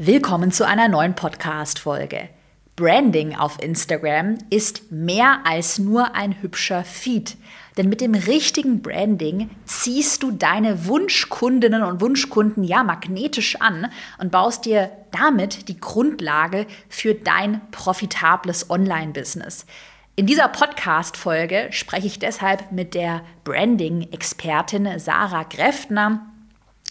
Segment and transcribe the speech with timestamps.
[0.00, 2.28] Willkommen zu einer neuen Podcast-Folge.
[2.76, 7.36] Branding auf Instagram ist mehr als nur ein hübscher Feed.
[7.76, 13.88] Denn mit dem richtigen Branding ziehst du deine Wunschkundinnen und Wunschkunden ja magnetisch an
[14.18, 19.66] und baust dir damit die Grundlage für dein profitables Online-Business.
[20.14, 26.24] In dieser Podcast-Folge spreche ich deshalb mit der Branding-Expertin Sarah Greffner,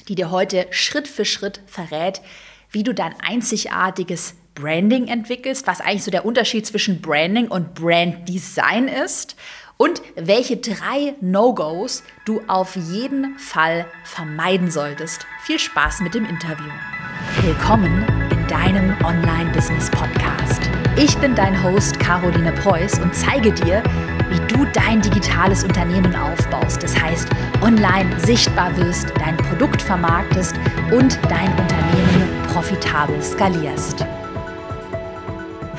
[0.09, 2.21] die dir heute Schritt für Schritt verrät,
[2.71, 8.27] wie du dein einzigartiges Branding entwickelst, was eigentlich so der Unterschied zwischen Branding und Brand
[8.27, 9.35] Design ist
[9.77, 15.27] und welche drei No-Gos du auf jeden Fall vermeiden solltest.
[15.43, 16.71] Viel Spaß mit dem Interview.
[17.41, 20.61] Willkommen in deinem Online-Business-Podcast.
[20.97, 23.83] Ich bin dein Host Caroline Preuß und zeige dir,
[24.29, 26.81] wie du dein digitales Unternehmen aufbaust.
[26.81, 27.29] Das heißt,
[27.61, 30.55] online sichtbar wirst, dein Produkt vermarktest
[30.91, 32.06] und dein Unternehmen
[32.57, 34.03] profitabel skalierst.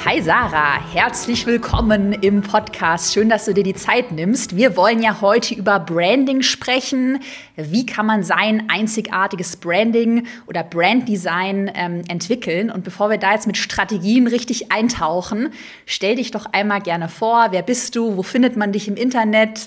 [0.05, 3.12] Hi Sarah, herzlich willkommen im Podcast.
[3.12, 4.55] Schön, dass du dir die Zeit nimmst.
[4.55, 7.19] Wir wollen ja heute über Branding sprechen.
[7.56, 12.70] Wie kann man sein einzigartiges Branding oder Branddesign ähm, entwickeln?
[12.70, 15.52] Und bevor wir da jetzt mit Strategien richtig eintauchen,
[15.84, 17.48] stell dich doch einmal gerne vor.
[17.50, 18.17] Wer bist du?
[18.17, 19.67] Wo findet man dich im Internet?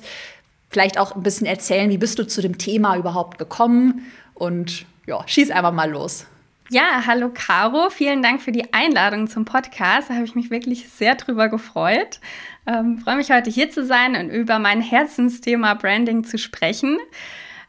[0.69, 4.09] Vielleicht auch ein bisschen erzählen, wie bist du zu dem Thema überhaupt gekommen?
[4.33, 6.25] Und ja, schieß einfach mal los.
[6.73, 10.09] Ja, hallo Caro, vielen Dank für die Einladung zum Podcast.
[10.09, 12.21] Da habe ich mich wirklich sehr drüber gefreut.
[12.65, 16.97] Ähm, freue mich heute hier zu sein und über mein Herzensthema Branding zu sprechen.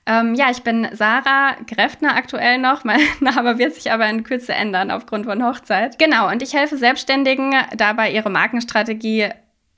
[0.07, 2.85] Ähm, ja, ich bin Sarah Greffner aktuell noch.
[2.85, 5.99] Mein Name wird sich aber in Kürze ändern aufgrund von Hochzeit.
[5.99, 9.31] Genau, und ich helfe Selbstständigen dabei, ihre Markenstrategie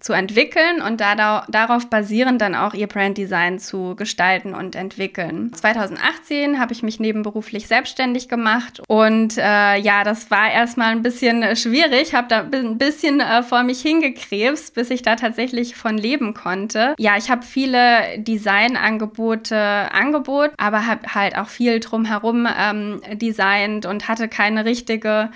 [0.05, 5.50] zu entwickeln und da, darauf basierend dann auch ihr Branddesign zu gestalten und entwickeln.
[5.55, 11.56] 2018 habe ich mich nebenberuflich selbstständig gemacht und äh, ja, das war erstmal ein bisschen
[11.56, 16.34] schwierig, habe da ein bisschen äh, vor mich hingekrebst, bis ich da tatsächlich von leben
[16.34, 16.94] konnte.
[16.98, 24.06] Ja, ich habe viele Designangebote angeboten, aber habe halt auch viel drumherum ähm, designt und
[24.06, 25.31] hatte keine richtige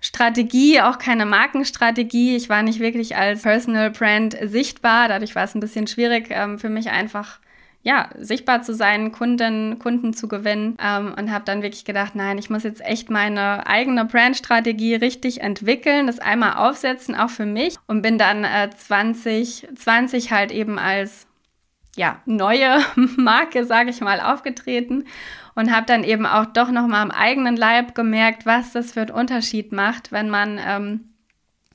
[0.00, 2.36] Strategie, auch keine Markenstrategie.
[2.36, 5.08] Ich war nicht wirklich als Personal Brand sichtbar.
[5.08, 7.38] Dadurch war es ein bisschen schwierig ähm, für mich einfach
[7.82, 12.36] ja, sichtbar zu sein, Kunden, Kunden zu gewinnen ähm, und habe dann wirklich gedacht, nein,
[12.36, 17.76] ich muss jetzt echt meine eigene Brandstrategie richtig entwickeln, das einmal aufsetzen, auch für mich
[17.86, 21.26] und bin dann äh, 2020 halt eben als
[21.96, 22.80] ja, neue
[23.16, 25.04] Marke, sage ich mal, aufgetreten
[25.60, 29.02] und habe dann eben auch doch noch mal am eigenen Leib gemerkt, was das für
[29.02, 31.10] einen Unterschied macht, wenn man ähm,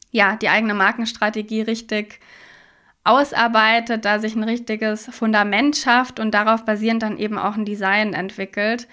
[0.09, 2.19] ja die eigene Markenstrategie richtig
[3.03, 8.13] ausarbeitet, da sich ein richtiges Fundament schafft und darauf basierend dann eben auch ein Design
[8.13, 8.87] entwickelt.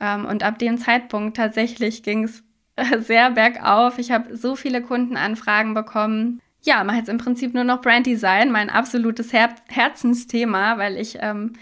[0.00, 2.44] Ähm, und ab dem Zeitpunkt tatsächlich ging es
[3.06, 3.98] sehr bergauf.
[3.98, 6.42] Ich habe so viele Kundenanfragen bekommen.
[6.62, 11.16] Ja, mache jetzt im Prinzip nur noch Brand Design, mein absolutes Her Herzensthema, weil ich
[11.22, 11.54] ähm,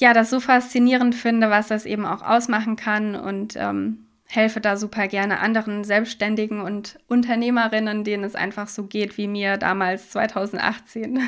[0.00, 4.78] ja, das so faszinierend finde, was das eben auch ausmachen kann und ähm, helfe da
[4.78, 11.20] super gerne anderen Selbstständigen und Unternehmerinnen, denen es einfach so geht wie mir damals 2018.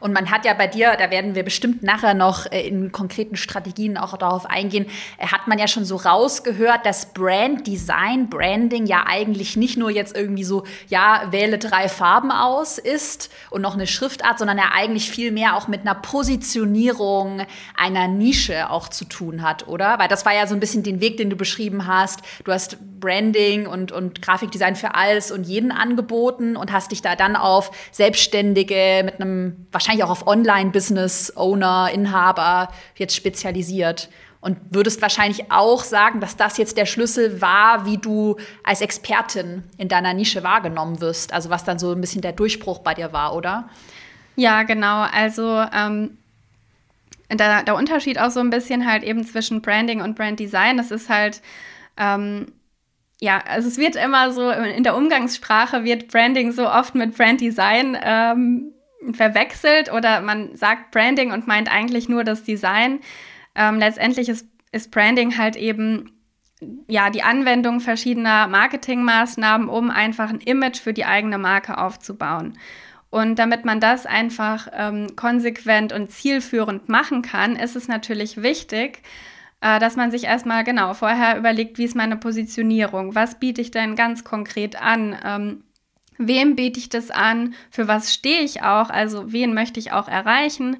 [0.00, 3.36] Und man hat ja bei dir, da werden wir bestimmt nachher noch äh, in konkreten
[3.36, 4.86] Strategien auch darauf eingehen,
[5.18, 9.90] äh, hat man ja schon so rausgehört, dass Brand Design, Branding ja eigentlich nicht nur
[9.90, 14.70] jetzt irgendwie so, ja, wähle drei Farben aus ist und noch eine Schriftart, sondern ja
[14.74, 17.42] eigentlich viel mehr auch mit einer Positionierung
[17.76, 19.98] einer Nische auch zu tun hat, oder?
[19.98, 22.20] Weil das war ja so ein bisschen den Weg, den du beschrieben hast.
[22.44, 27.16] Du hast Branding und, und Grafikdesign für alles und jeden angeboten und hast dich da
[27.16, 34.08] dann auf Selbstständige mit einem wahrscheinlich auch auf Online-Business-Owner, Inhaber jetzt spezialisiert.
[34.40, 39.64] Und würdest wahrscheinlich auch sagen, dass das jetzt der Schlüssel war, wie du als Expertin
[39.76, 41.32] in deiner Nische wahrgenommen wirst.
[41.32, 43.68] Also was dann so ein bisschen der Durchbruch bei dir war, oder?
[44.36, 45.02] Ja, genau.
[45.02, 46.18] Also ähm,
[47.32, 50.76] der, der Unterschied auch so ein bisschen halt eben zwischen Branding und Brand Design.
[50.76, 51.40] Das ist halt
[51.96, 52.52] ähm,
[53.20, 57.40] ja, also es wird immer so, in der Umgangssprache wird Branding so oft mit Brand
[57.40, 58.72] Design ähm,
[59.14, 63.00] verwechselt oder man sagt Branding und meint eigentlich nur das Design.
[63.54, 66.12] Ähm, letztendlich ist, ist Branding halt eben
[66.88, 72.58] ja die Anwendung verschiedener Marketingmaßnahmen, um einfach ein Image für die eigene Marke aufzubauen.
[73.10, 79.02] Und damit man das einfach ähm, konsequent und zielführend machen kann, ist es natürlich wichtig,
[79.60, 83.70] äh, dass man sich erstmal genau vorher überlegt, wie ist meine Positionierung, was biete ich
[83.70, 85.64] denn ganz konkret an, ähm,
[86.18, 87.54] Wem biete ich das an?
[87.70, 88.90] Für was stehe ich auch?
[88.90, 90.78] Also wen möchte ich auch erreichen?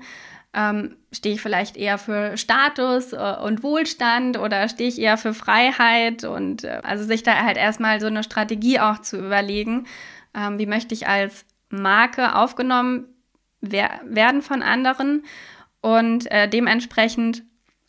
[0.55, 5.35] Ähm, stehe ich vielleicht eher für Status äh, und Wohlstand oder stehe ich eher für
[5.35, 9.87] Freiheit und äh, also sich da halt erstmal so eine Strategie auch zu überlegen,
[10.35, 13.09] ähm, wie möchte ich als Marke aufgenommen
[13.61, 15.25] wer werden von anderen
[15.81, 17.45] und äh, dementsprechend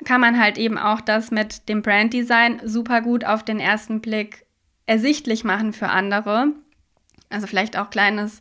[0.05, 4.45] kann man halt eben auch das mit dem Branddesign super gut auf den ersten Blick
[4.85, 6.53] ersichtlich machen für andere.
[7.29, 8.39] Also vielleicht auch kleines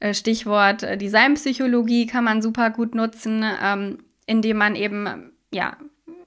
[0.00, 5.76] äh, Stichwort äh, Designpsychologie kann man super gut nutzen, ähm, indem man eben, ja,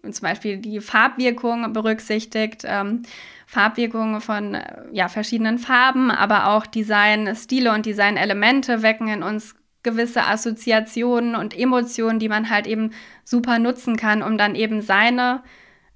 [0.04, 3.04] zum Beispiel die Farbwirkung berücksichtigt, ähm,
[3.46, 10.26] Farbwirkungen von äh, ja, verschiedenen Farben, aber auch Designstile und Designelemente wecken in uns gewisse
[10.26, 12.92] Assoziationen und Emotionen, die man halt eben
[13.24, 15.44] super nutzen kann, um dann eben seine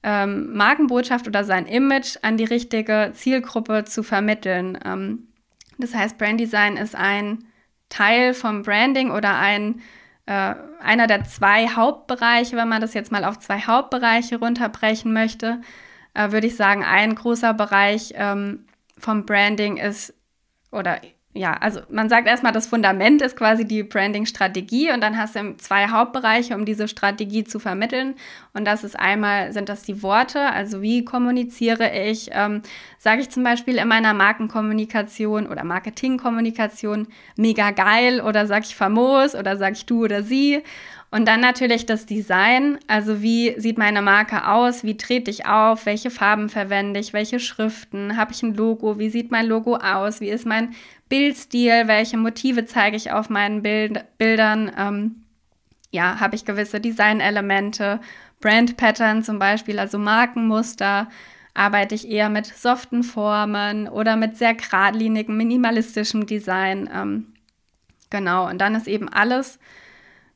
[0.03, 4.77] ähm, Markenbotschaft oder sein Image an die richtige Zielgruppe zu vermitteln.
[4.85, 5.27] Ähm,
[5.81, 7.45] das heißt, Branddesign ist ein
[7.89, 9.81] Teil vom Branding oder ein,
[10.25, 15.61] äh, einer der zwei Hauptbereiche, wenn man das jetzt mal auf zwei Hauptbereiche runterbrechen möchte,
[16.13, 18.65] äh, würde ich sagen, ein großer Bereich ähm,
[18.97, 20.13] vom Branding ist
[20.71, 21.01] oder
[21.33, 25.55] ja, also man sagt erstmal, das Fundament ist quasi die Branding-Strategie und dann hast du
[25.55, 28.15] zwei Hauptbereiche, um diese Strategie zu vermitteln.
[28.53, 32.61] Und das ist einmal, sind das die Worte, also wie kommuniziere ich, ähm,
[32.97, 37.07] sage ich zum Beispiel in meiner Markenkommunikation oder Marketingkommunikation
[37.37, 40.61] mega geil oder sage ich famos oder sage ich du oder sie.
[41.13, 45.85] Und dann natürlich das Design, also wie sieht meine Marke aus, wie trete ich auf,
[45.85, 50.21] welche Farben verwende ich, welche Schriften, habe ich ein Logo, wie sieht mein Logo aus,
[50.21, 50.73] wie ist mein
[51.11, 55.23] Bildstil, welche Motive zeige ich auf meinen Bild Bildern, ähm,
[55.91, 57.99] ja, habe ich gewisse Designelemente,
[58.39, 61.09] Brand Pattern zum Beispiel, also Markenmuster,
[61.53, 66.89] arbeite ich eher mit soften Formen oder mit sehr geradlinigem, minimalistischem Design.
[66.93, 67.33] Ähm,
[68.09, 69.59] genau, und dann ist eben alles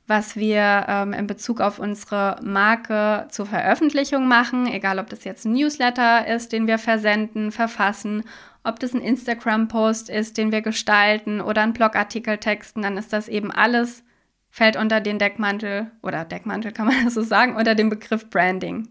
[0.07, 5.45] was wir ähm, in Bezug auf unsere Marke zur Veröffentlichung machen, egal ob das jetzt
[5.45, 8.24] ein Newsletter ist, den wir versenden, verfassen,
[8.66, 13.28] ob das ein Instagram-Post ist, den wir gestalten oder ein Blogartikel texten, dann ist das
[13.28, 14.04] eben alles,
[14.50, 18.90] fällt unter den Deckmantel oder Deckmantel kann man das so sagen, unter den Begriff Branding.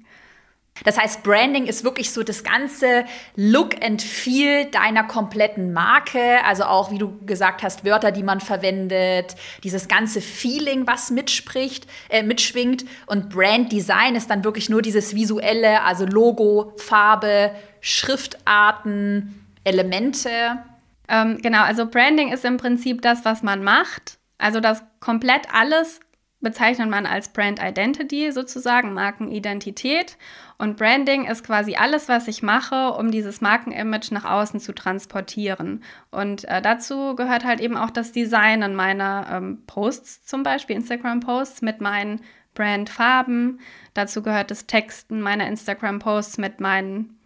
[0.83, 3.05] Das heißt, Branding ist wirklich so das ganze
[3.37, 6.45] Look and Feel deiner kompletten Marke.
[6.45, 11.87] Also auch, wie du gesagt hast, Wörter, die man verwendet, dieses ganze Feeling, was mitspricht,
[12.09, 12.85] äh, mitschwingt.
[13.07, 20.63] Und Brand Design ist dann wirklich nur dieses visuelle, also Logo, Farbe, Schriftarten, Elemente.
[21.09, 24.19] Ähm, genau, also Branding ist im Prinzip das, was man macht.
[24.39, 26.01] Also das komplett alles
[26.45, 30.17] bezeichnet man als Brand Identity sozusagen, Markenidentität.
[30.57, 35.83] Und Branding ist quasi alles, was ich mache, um dieses Markenimage nach außen zu transportieren.
[36.13, 41.63] Und äh, dazu gehört halt eben auch das Designen meiner ähm, Posts, zum Beispiel Instagram-Posts
[41.63, 42.21] mit meinen
[42.55, 43.59] Brandfarben.
[43.95, 47.19] Dazu gehört das Texten meiner Instagram-Posts mit meinen,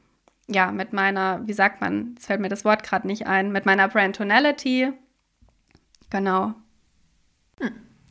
[0.49, 3.67] ja, mit meiner, wie sagt man, es fällt mir das Wort gerade nicht ein, mit
[3.67, 4.93] meiner Brand Tonality.
[6.11, 6.55] Genau.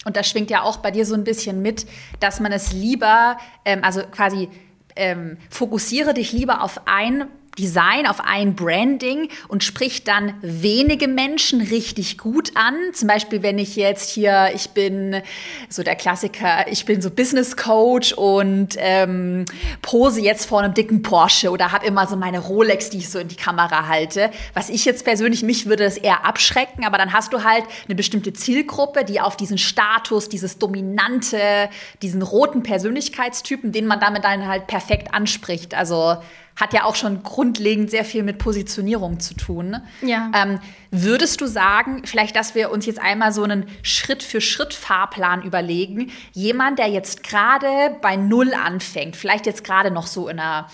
[0.06, 1.86] Und das schwingt ja auch bei dir so ein bisschen mit,
[2.20, 4.50] dass man es lieber, ähm, also quasi
[4.96, 11.62] ähm, fokussiere dich lieber auf ein Design, auf ein Branding und spricht dann wenige Menschen
[11.62, 12.76] richtig gut an.
[12.94, 15.22] Zum Beispiel, wenn ich jetzt hier, ich bin
[15.70, 19.46] so der Klassiker, ich bin so Business Coach und ähm,
[19.82, 23.20] pose jetzt vor einem dicken Porsche oder habe immer so meine Rolex, die ich so
[23.20, 24.30] in die Kamera halte.
[24.54, 27.96] Was ich jetzt persönlich, mich würde das eher abschrecken, aber dann hast du halt eine
[27.96, 31.70] bestimmte Zielgruppe, die auf diesen Status, dieses dominante,
[32.02, 35.74] diesen roten Persönlichkeitstypen, den man damit dann halt perfekt anspricht.
[35.74, 36.18] Also
[36.58, 39.78] hat ja auch schon grundlegend sehr viel mit Positionierung zu tun.
[40.02, 40.32] Ja.
[40.36, 40.60] Ähm,
[40.92, 46.12] würdest du sagen, vielleicht, dass wir uns jetzt einmal so einen Schritt-für-Schritt-Fahrplan überlegen?
[46.34, 50.68] Jemand, der jetzt gerade bei Null anfängt, vielleicht jetzt gerade noch so in einer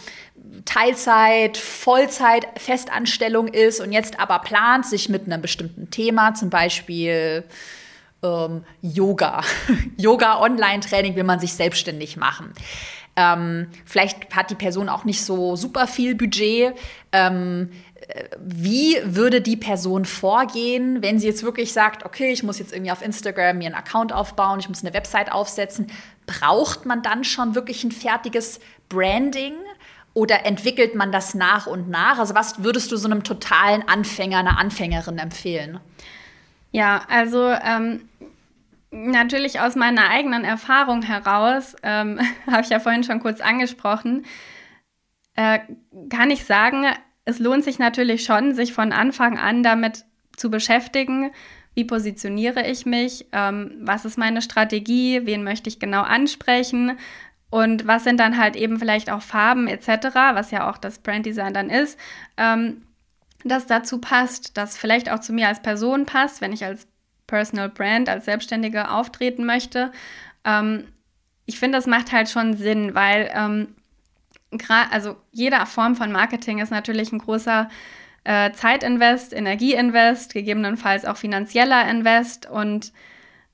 [0.66, 7.44] Teilzeit, Vollzeit, Festanstellung ist und jetzt aber plant, sich mit einem bestimmten Thema, zum Beispiel
[8.24, 9.42] ähm, Yoga,
[9.98, 12.54] Yoga Online-Training will man sich selbstständig machen.
[13.16, 16.74] Ähm, vielleicht hat die Person auch nicht so super viel Budget.
[17.12, 17.70] Ähm,
[18.40, 22.92] wie würde die Person vorgehen, wenn sie jetzt wirklich sagt, okay, ich muss jetzt irgendwie
[22.92, 25.88] auf Instagram mir einen Account aufbauen, ich muss eine Website aufsetzen.
[26.26, 29.54] Braucht man dann schon wirklich ein fertiges Branding?
[30.16, 32.20] Oder entwickelt man das nach und nach?
[32.20, 35.80] Also was würdest du so einem totalen Anfänger, einer Anfängerin empfehlen?
[36.72, 38.08] Ja, also ähm,
[38.94, 44.26] natürlich aus meiner eigenen Erfahrung heraus, ähm, habe ich ja vorhin schon kurz angesprochen,
[45.36, 45.60] äh,
[46.10, 46.86] kann ich sagen,
[47.26, 51.32] es lohnt sich natürlich schon, sich von Anfang an damit zu beschäftigen,
[51.74, 56.98] wie positioniere ich mich, ähm, was ist meine Strategie, wen möchte ich genau ansprechen
[57.50, 61.54] und was sind dann halt eben vielleicht auch Farben etc., was ja auch das Branddesign
[61.54, 62.00] dann ist,
[62.38, 62.84] ähm,
[63.44, 66.88] das dazu passt, das vielleicht auch zu mir als Person passt, wenn ich als
[67.28, 69.92] Personal Brand, als Selbstständige auftreten möchte.
[70.46, 70.88] Ähm,
[71.46, 73.76] ich finde, das macht halt schon Sinn, weil ähm,
[74.92, 77.70] also jede Form von Marketing ist natürlich ein großer
[78.24, 82.94] äh, Zeitinvest, Energieinvest, gegebenenfalls auch finanzieller Invest und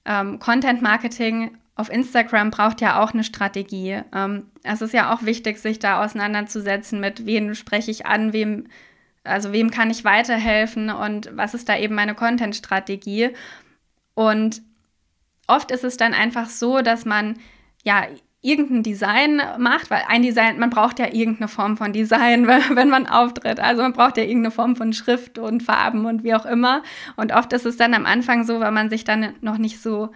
[0.06, 4.02] ähm, Content Marketing auf Instagram braucht ja auch eine Strategie.
[4.14, 8.68] Ähm, es ist ja auch wichtig, sich da auseinanderzusetzen mit, wen spreche ich an, wem,
[9.24, 13.32] also wem kann ich weiterhelfen und was ist da eben meine Content-Strategie.
[14.14, 14.62] Und
[15.48, 17.38] oft ist es dann einfach so, dass man
[17.84, 18.06] ja
[18.42, 23.08] irgendein Design macht, weil ein Design, man braucht ja irgendeine Form von Design, wenn man
[23.08, 23.60] auftritt.
[23.60, 26.82] Also man braucht ja irgendeine Form von Schrift und Farben und wie auch immer.
[27.18, 30.10] Und oft ist es dann am Anfang so, weil man sich dann noch nicht so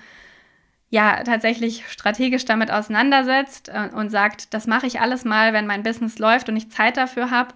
[0.90, 5.82] ja tatsächlich strategisch damit auseinandersetzt äh, und sagt, das mache ich alles mal, wenn mein
[5.82, 7.54] Business läuft und ich Zeit dafür habe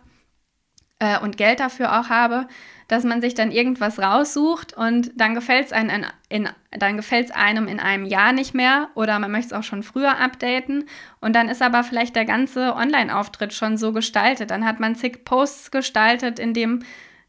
[0.99, 2.47] äh, und Geld dafür auch habe,
[2.87, 7.01] dass man sich dann irgendwas raussucht und dann gefällt es einem, in, dann
[7.33, 10.85] einem in einem Jahr nicht mehr oder man möchte es auch schon früher updaten
[11.19, 14.51] und dann ist aber vielleicht der ganze Online-Auftritt schon so gestaltet.
[14.51, 16.83] Dann hat man zig Posts gestaltet, in dem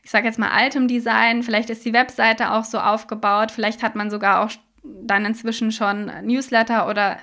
[0.09, 3.95] ich sage jetzt mal altem Design, vielleicht ist die Webseite auch so aufgebaut, vielleicht hat
[3.95, 4.51] man sogar auch
[4.83, 7.19] dann inzwischen schon Newsletter oder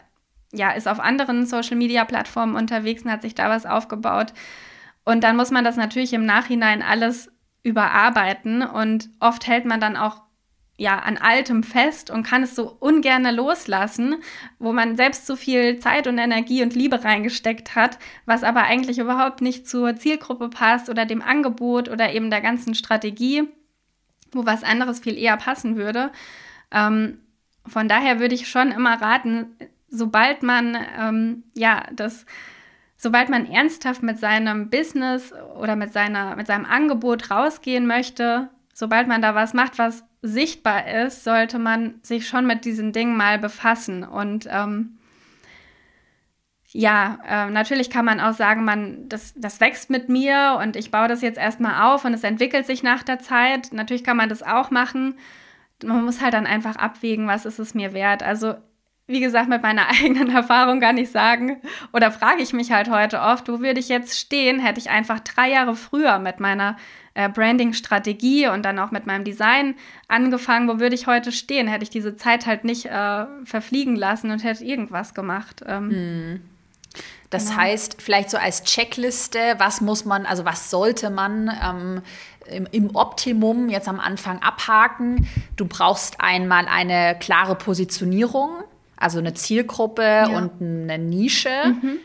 [0.53, 4.33] ja, ist auf anderen Social-Media-Plattformen unterwegs und hat sich da was aufgebaut.
[5.05, 7.31] Und dann muss man das natürlich im Nachhinein alles
[7.63, 10.21] überarbeiten und oft hält man dann auch
[10.77, 14.17] ja an altem fest und kann es so ungerne loslassen,
[14.59, 18.99] wo man selbst so viel Zeit und Energie und Liebe reingesteckt hat, was aber eigentlich
[18.99, 23.43] überhaupt nicht zur Zielgruppe passt oder dem Angebot oder eben der ganzen Strategie,
[24.31, 26.11] wo was anderes viel eher passen würde.
[26.71, 27.19] Ähm,
[27.65, 29.55] von daher würde ich schon immer raten,
[29.87, 32.25] sobald man ähm, ja das
[33.05, 39.07] sobald man ernsthaft mit seinem Business oder mit, seiner, mit seinem Angebot rausgehen möchte, sobald
[39.07, 43.37] man da was macht, was sichtbar ist, sollte man sich schon mit diesen Dingen mal
[43.37, 44.03] befassen.
[44.03, 44.97] Und ähm,
[46.69, 50.89] ja, äh, natürlich kann man auch sagen, man, das, das wächst mit mir und ich
[50.89, 53.71] baue das jetzt erstmal auf und es entwickelt sich nach der Zeit.
[53.71, 55.19] Natürlich kann man das auch machen.
[55.83, 58.23] Man muss halt dann einfach abwägen, was ist es mir wert.
[58.23, 58.55] Also
[59.07, 61.61] wie gesagt, mit meiner eigenen Erfahrung gar nicht sagen.
[61.93, 65.19] Oder frage ich mich halt heute oft, wo würde ich jetzt stehen, hätte ich einfach
[65.19, 66.77] drei Jahre früher mit meiner
[67.13, 69.75] äh, Branding-Strategie und dann auch mit meinem Design
[70.07, 71.67] angefangen, wo würde ich heute stehen?
[71.67, 75.63] Hätte ich diese Zeit halt nicht äh, verfliegen lassen und hätte irgendwas gemacht.
[75.65, 76.41] Ähm, hm.
[77.29, 77.57] Das genau.
[77.57, 82.01] heißt, vielleicht so als Checkliste, was muss man, also was sollte man ähm,
[82.47, 85.27] im, im, Optimum jetzt am Anfang abhaken?
[85.57, 88.63] Du brauchst einmal eine klare Positionierung
[89.05, 90.25] also eine Zielgruppe ja.
[90.35, 91.49] und eine Nische.
[91.67, 91.99] Mhm.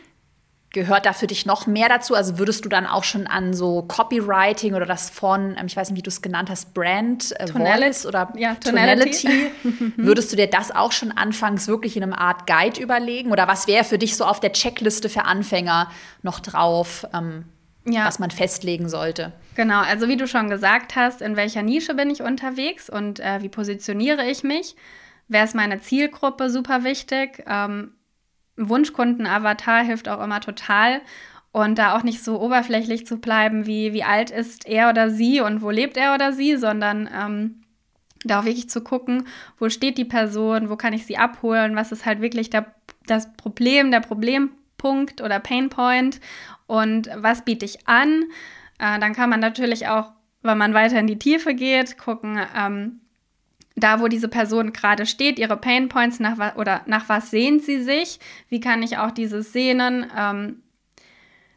[0.69, 2.13] Gehört da für dich noch mehr dazu?
[2.13, 5.89] Also würdest du dann auch schon an so Copywriting oder das von, ähm, ich weiß
[5.89, 10.37] nicht, wie du es genannt hast, Brand äh, Voice oder ja, Tonality, Tonality würdest du
[10.37, 13.31] dir das auch schon anfangs wirklich in einer Art Guide überlegen?
[13.31, 15.89] Oder was wäre für dich so auf der Checkliste für Anfänger
[16.21, 17.45] noch drauf, ähm,
[17.85, 18.05] ja.
[18.05, 19.33] was man festlegen sollte?
[19.55, 23.41] Genau, also wie du schon gesagt hast, in welcher Nische bin ich unterwegs und äh,
[23.41, 24.75] wie positioniere ich mich?
[25.31, 26.49] Wer ist meine Zielgruppe?
[26.49, 27.45] Super wichtig.
[27.47, 27.93] Ähm,
[28.57, 30.99] Wunschkunden-Avatar hilft auch immer total.
[31.53, 35.39] Und da auch nicht so oberflächlich zu bleiben, wie, wie alt ist er oder sie
[35.39, 37.61] und wo lebt er oder sie, sondern ähm,
[38.25, 39.25] da auch wirklich zu gucken,
[39.57, 42.65] wo steht die Person, wo kann ich sie abholen, was ist halt wirklich der,
[43.05, 46.19] das Problem, der Problempunkt oder Painpoint
[46.67, 48.25] und was biete ich an.
[48.79, 50.11] Äh, dann kann man natürlich auch,
[50.41, 52.99] wenn man weiter in die Tiefe geht, gucken, ähm,
[53.83, 57.81] da, wo diese Person gerade steht, ihre Pain Points, nach oder nach was sehnt sie
[57.81, 58.19] sich,
[58.49, 60.61] wie kann ich auch dieses Sehnen, ähm,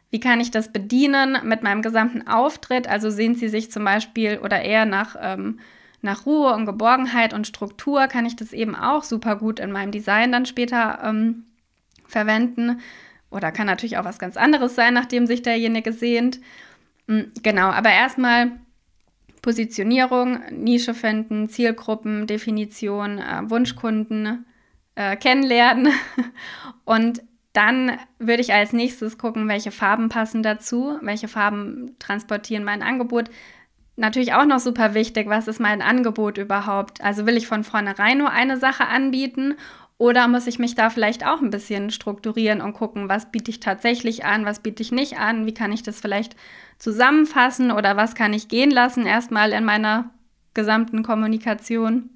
[0.09, 4.39] wie kann ich das bedienen mit meinem gesamten Auftritt, also sehnt sie sich zum Beispiel
[4.43, 5.59] oder eher nach, ähm,
[6.01, 9.91] nach Ruhe und Geborgenheit und Struktur, kann ich das eben auch super gut in meinem
[9.91, 11.45] Design dann später ähm,
[12.07, 12.79] verwenden?
[13.31, 16.39] Oder kann natürlich auch was ganz anderes sein, nachdem sich derjenige sehnt.
[17.07, 18.51] Hm, genau, aber erstmal
[19.45, 24.43] Positionierung, Nische finden, Zielgruppen, Definition, äh, Wunschkunden
[24.95, 25.93] äh, kennenlernen.
[26.83, 27.21] Und
[27.53, 33.29] dann würde ich als nächstes gucken, welche Farben passen dazu, welche Farben transportieren mein Angebot.
[33.97, 37.01] Natürlich auch noch super wichtig, was ist mein Angebot überhaupt?
[37.01, 39.53] Also will ich von vornherein nur eine Sache anbieten
[39.99, 43.59] oder muss ich mich da vielleicht auch ein bisschen strukturieren und gucken, was biete ich
[43.59, 46.35] tatsächlich an, was biete ich nicht an, wie kann ich das vielleicht
[46.77, 50.11] zusammenfassen oder was kann ich gehen lassen erstmal in meiner
[50.53, 52.09] gesamten Kommunikation.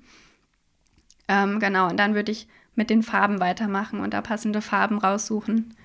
[1.28, 5.76] Ähm, genau, und dann würde ich mit den Farben weitermachen und da passende Farben raussuchen.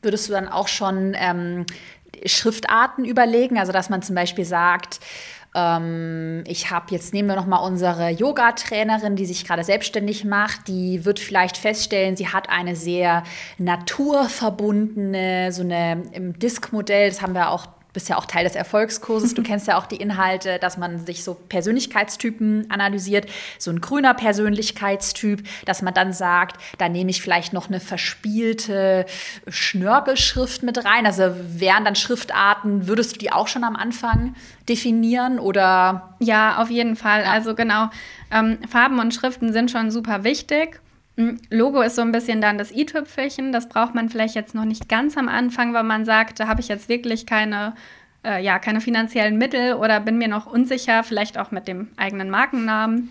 [0.00, 1.66] Würdest du dann auch schon ähm,
[2.24, 3.58] Schriftarten überlegen?
[3.58, 5.00] Also, dass man zum Beispiel sagt,
[5.54, 10.68] ähm, ich habe jetzt, nehmen wir noch mal unsere Yoga-Trainerin, die sich gerade selbstständig macht,
[10.68, 13.24] die wird vielleicht feststellen, sie hat eine sehr
[13.58, 19.34] naturverbundene, so eine im Disk-Modell, das haben wir auch bist ja auch Teil des Erfolgskurses.
[19.34, 23.26] Du kennst ja auch die Inhalte, dass man sich so Persönlichkeitstypen analysiert.
[23.58, 29.06] So ein grüner Persönlichkeitstyp, dass man dann sagt, da nehme ich vielleicht noch eine verspielte
[29.48, 31.06] Schnörkelschrift mit rein.
[31.06, 34.34] Also wären dann Schriftarten, würdest du die auch schon am Anfang
[34.68, 36.14] definieren oder?
[36.20, 37.22] Ja, auf jeden Fall.
[37.22, 37.32] Ja.
[37.32, 37.90] Also genau,
[38.30, 40.80] ähm, Farben und Schriften sind schon super wichtig.
[41.20, 43.52] Hm, Logo ist so ein bisschen dann das i-Tüpfelchen.
[43.52, 46.60] Das braucht man vielleicht jetzt noch nicht ganz am Anfang, weil man sagt, da habe
[46.60, 47.74] ich jetzt wirklich keine,
[48.24, 52.30] äh, ja, keine finanziellen Mittel oder bin mir noch unsicher, vielleicht auch mit dem eigenen
[52.30, 53.10] Markennamen.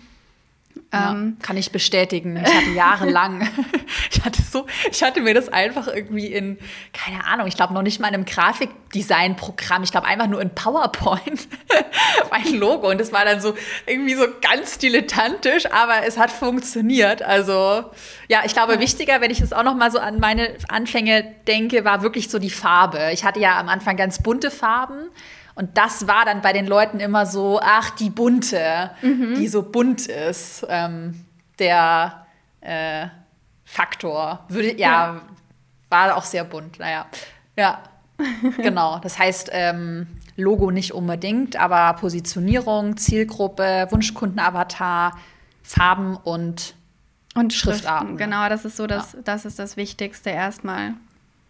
[0.92, 2.36] Ja, ähm, kann ich bestätigen.
[2.36, 3.48] Ich hatte jahrelang,
[4.10, 6.58] ich hatte so, ich hatte mir das einfach irgendwie in,
[6.92, 10.50] keine Ahnung, ich glaube noch nicht mal in einem Grafikdesign-Programm, ich glaube einfach nur in
[10.52, 11.46] PowerPoint,
[12.30, 12.90] mein Logo.
[12.90, 13.54] Und das war dann so
[13.86, 17.22] irgendwie so ganz dilettantisch, aber es hat funktioniert.
[17.22, 17.84] Also
[18.28, 21.84] ja, ich glaube, wichtiger, wenn ich jetzt auch noch mal so an meine Anfänge denke,
[21.84, 23.10] war wirklich so die Farbe.
[23.12, 25.10] Ich hatte ja am Anfang ganz bunte Farben.
[25.54, 29.34] Und das war dann bei den Leuten immer so, ach, die bunte, mhm.
[29.36, 31.24] die so bunt ist, ähm,
[31.58, 32.26] der
[32.60, 33.06] äh,
[33.64, 34.44] Faktor.
[34.48, 35.20] Würde, ja, ja,
[35.88, 37.06] war auch sehr bunt, naja.
[37.56, 37.82] Ja,
[38.56, 38.98] genau.
[38.98, 45.18] Das heißt, ähm, Logo nicht unbedingt, aber Positionierung, Zielgruppe, Wunschkundenavatar,
[45.62, 46.74] Farben und,
[47.34, 48.16] und Schriftarten.
[48.16, 49.18] Genau, das ist so das, ja.
[49.24, 50.94] das ist das Wichtigste erstmal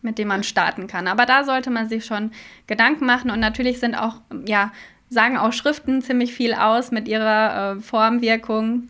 [0.03, 1.09] mit dem man starten kann.
[1.09, 2.33] Aber da sollte man sich schon
[2.67, 4.17] Gedanken machen und natürlich sind auch,
[4.47, 4.73] ja,
[5.09, 8.89] sagen auch Schriften ziemlich viel aus mit ihrer äh, Formwirkung,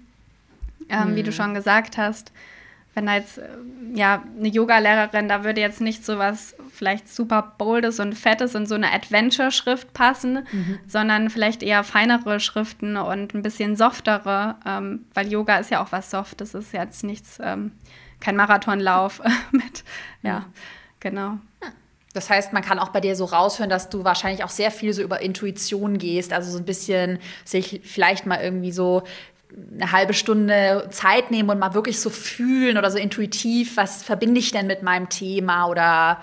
[0.89, 1.17] ähm, hm.
[1.17, 1.37] wie du hm.
[1.37, 2.33] schon gesagt hast.
[2.95, 3.49] Wenn da jetzt, äh,
[3.95, 8.67] ja, eine Yoga-Lehrerin, da würde jetzt nicht so was vielleicht super boldes und fettes und
[8.67, 10.79] so eine Adventure-Schrift passen, mhm.
[10.87, 15.93] sondern vielleicht eher feinere Schriften und ein bisschen softere, ähm, weil Yoga ist ja auch
[15.93, 17.73] was Softes, ist jetzt nichts, ähm,
[18.19, 19.21] kein Marathonlauf
[19.53, 19.85] mit,
[20.23, 20.41] ja.
[20.41, 20.45] Mhm.
[21.01, 21.39] Genau.
[22.13, 24.93] Das heißt, man kann auch bei dir so raushören, dass du wahrscheinlich auch sehr viel
[24.93, 29.05] so über Intuition gehst, also so ein bisschen sich vielleicht mal irgendwie so
[29.75, 34.41] eine halbe Stunde Zeit nehmen und mal wirklich so fühlen oder so intuitiv, was verbinde
[34.41, 36.21] ich denn mit meinem Thema oder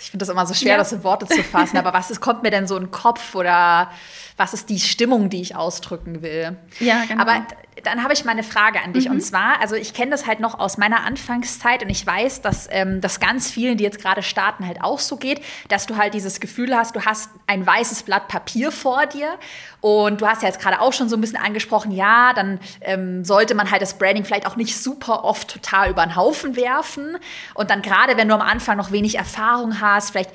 [0.00, 0.78] ich finde das immer so schwer, ja.
[0.78, 3.34] das in Worte zu fassen, aber was ist, kommt mir denn so in den Kopf
[3.34, 3.90] oder
[4.36, 6.56] was ist die Stimmung, die ich ausdrücken will?
[6.78, 7.20] Ja, genau.
[7.20, 7.44] Aber
[7.82, 9.06] dann habe ich mal eine Frage an dich.
[9.06, 9.16] Mhm.
[9.16, 12.68] Und zwar, also ich kenne das halt noch aus meiner Anfangszeit und ich weiß, dass
[12.70, 16.14] ähm, das ganz vielen, die jetzt gerade starten, halt auch so geht, dass du halt
[16.14, 19.34] dieses Gefühl hast, du hast ein weißes Blatt Papier vor dir
[19.80, 23.24] und du hast ja jetzt gerade auch schon so ein bisschen angesprochen, ja, dann ähm,
[23.24, 27.16] sollte man halt das Branding vielleicht auch nicht super oft total über den Haufen werfen.
[27.54, 30.30] Und dann gerade, wenn du am Anfang noch wenig Erfahrung hast, vielleicht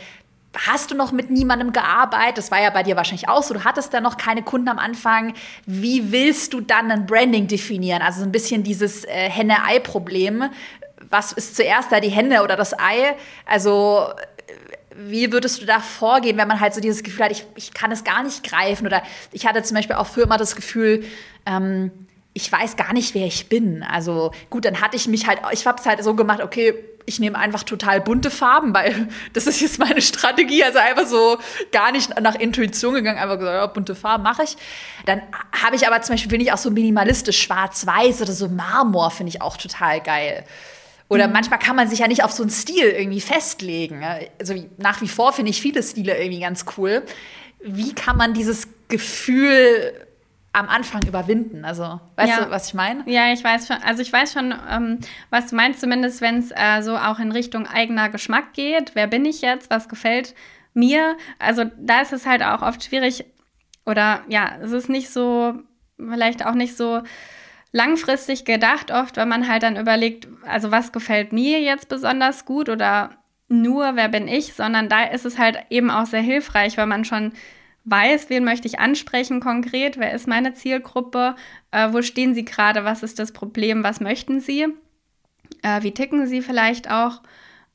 [0.67, 2.37] hast du noch mit niemandem gearbeitet?
[2.37, 3.53] Das war ja bei dir wahrscheinlich auch so.
[3.53, 5.33] Du hattest da noch keine Kunden am Anfang.
[5.65, 8.01] Wie willst du dann ein Branding definieren?
[8.01, 10.49] Also so ein bisschen dieses äh, Henne-Ei-Problem.
[11.09, 13.15] Was ist zuerst da, die Henne oder das Ei?
[13.45, 14.09] Also
[14.95, 17.91] wie würdest du da vorgehen, wenn man halt so dieses Gefühl hat, ich, ich kann
[17.91, 18.85] es gar nicht greifen?
[18.85, 21.03] Oder ich hatte zum Beispiel auch früher immer das Gefühl,
[21.45, 21.91] ähm,
[22.33, 23.83] ich weiß gar nicht, wer ich bin.
[23.83, 26.73] Also gut, dann hatte ich mich halt, ich habe es halt so gemacht, okay,
[27.05, 30.63] ich nehme einfach total bunte Farben, weil das ist jetzt meine Strategie.
[30.63, 31.37] Also einfach so
[31.71, 34.57] gar nicht nach Intuition gegangen, einfach gesagt, ja, bunte Farben mache ich.
[35.05, 35.21] Dann
[35.63, 39.29] habe ich aber zum Beispiel, finde ich auch so minimalistisch, schwarz-weiß oder so Marmor, finde
[39.29, 40.43] ich auch total geil.
[41.09, 41.33] Oder mhm.
[41.33, 44.03] manchmal kann man sich ja nicht auf so einen Stil irgendwie festlegen.
[44.39, 47.03] Also nach wie vor finde ich viele Stile irgendwie ganz cool.
[47.59, 49.93] Wie kann man dieses Gefühl
[50.53, 51.65] am Anfang überwinden.
[51.65, 52.45] Also, weißt ja.
[52.45, 53.03] du, was ich meine?
[53.07, 53.77] Ja, ich weiß schon.
[53.83, 54.99] Also, ich weiß schon, ähm,
[55.31, 58.93] was du meinst, zumindest wenn es äh, so auch in Richtung eigener Geschmack geht.
[58.93, 59.71] Wer bin ich jetzt?
[59.71, 60.35] Was gefällt
[60.73, 61.17] mir?
[61.39, 63.25] Also, da ist es halt auch oft schwierig.
[63.85, 65.55] Oder ja, es ist nicht so,
[65.97, 67.01] vielleicht auch nicht so
[67.71, 72.69] langfristig gedacht, oft, wenn man halt dann überlegt, also, was gefällt mir jetzt besonders gut
[72.69, 73.09] oder
[73.47, 77.05] nur, wer bin ich, sondern da ist es halt eben auch sehr hilfreich, weil man
[77.05, 77.33] schon
[77.85, 81.35] weiß, wen möchte ich ansprechen konkret, wer ist meine Zielgruppe,
[81.71, 84.67] äh, wo stehen sie gerade, was ist das Problem, was möchten sie,
[85.61, 87.21] äh, wie ticken sie vielleicht auch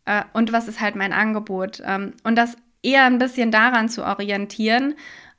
[0.07, 1.83] äh, und was ist halt mein Angebot.
[1.85, 4.95] Ähm, und das eher ein bisschen daran zu orientieren,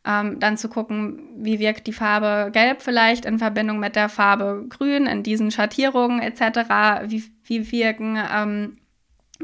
[0.05, 4.65] ähm, dann zu gucken, wie wirkt die Farbe gelb vielleicht in Verbindung mit der Farbe
[4.69, 8.77] grün in diesen Schattierungen etc., wie, wie wirken ähm,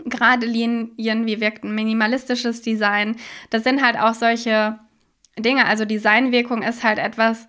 [0.05, 3.15] gerade Linien, wie wirkt ein minimalistisches Design.
[3.49, 4.79] Das sind halt auch solche
[5.39, 5.65] Dinge.
[5.65, 7.47] Also Designwirkung ist halt etwas,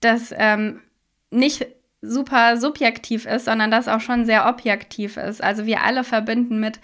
[0.00, 0.80] das ähm,
[1.30, 1.66] nicht
[2.02, 5.42] super subjektiv ist, sondern das auch schon sehr objektiv ist.
[5.42, 6.80] Also wir alle verbinden mit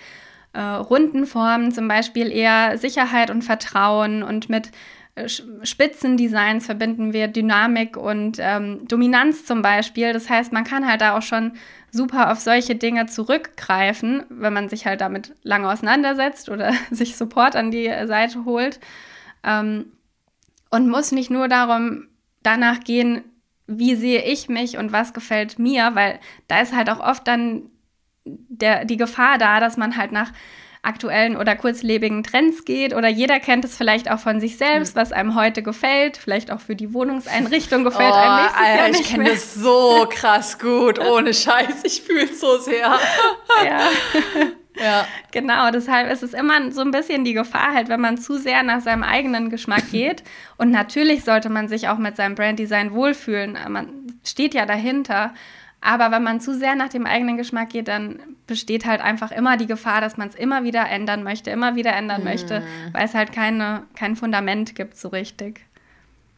[0.52, 4.70] äh, runden Formen zum Beispiel eher Sicherheit und Vertrauen und mit
[5.14, 10.12] äh, Spitzendesigns verbinden wir Dynamik und ähm, Dominanz zum Beispiel.
[10.12, 11.52] Das heißt, man kann halt da auch schon
[11.90, 17.56] super auf solche Dinge zurückgreifen, wenn man sich halt damit lange auseinandersetzt oder sich Support
[17.56, 18.80] an die Seite holt.
[19.44, 19.86] Ähm,
[20.72, 22.08] und muss nicht nur darum
[22.42, 23.22] danach gehen,
[23.66, 27.70] wie sehe ich mich und was gefällt mir, weil da ist halt auch oft dann
[28.24, 30.32] der, die Gefahr da, dass man halt nach
[30.82, 35.00] aktuellen oder kurzlebigen Trends geht oder jeder kennt es vielleicht auch von sich selbst, hm.
[35.00, 38.88] was einem heute gefällt, vielleicht auch für die Wohnungseinrichtung gefällt oh, einem nächstes Alter, Jahr
[38.88, 42.98] nicht Ich kenne das so krass gut, ohne Scheiß, ich fühle es so sehr.
[43.64, 43.80] Ja.
[44.76, 45.06] Ja.
[45.32, 48.62] Genau, deshalb ist es immer so ein bisschen die Gefahr, halt, wenn man zu sehr
[48.62, 50.22] nach seinem eigenen Geschmack geht.
[50.56, 53.58] Und natürlich sollte man sich auch mit seinem Branddesign wohlfühlen.
[53.68, 55.34] Man steht ja dahinter.
[55.84, 59.56] Aber wenn man zu sehr nach dem eigenen Geschmack geht, dann besteht halt einfach immer
[59.56, 62.28] die Gefahr, dass man es immer wieder ändern möchte, immer wieder ändern mhm.
[62.28, 65.66] möchte, weil es halt keine, kein Fundament gibt so richtig.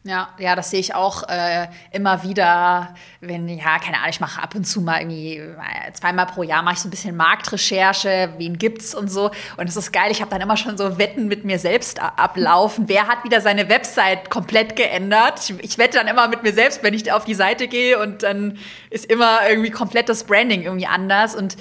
[0.06, 4.42] Ja, ja, das sehe ich auch äh, immer wieder, wenn, ja, keine Ahnung, ich mache
[4.42, 8.34] ab und zu mal irgendwie äh, zweimal pro Jahr mache ich so ein bisschen Marktrecherche,
[8.36, 9.30] wen gibt's und so.
[9.56, 12.86] Und es ist geil, ich habe dann immer schon so Wetten mit mir selbst ablaufen.
[12.86, 15.40] Wer hat wieder seine Website komplett geändert?
[15.48, 18.24] Ich, ich wette dann immer mit mir selbst, wenn ich auf die Seite gehe und
[18.24, 18.58] dann
[18.90, 21.34] ist immer irgendwie komplett das Branding irgendwie anders.
[21.34, 21.56] Und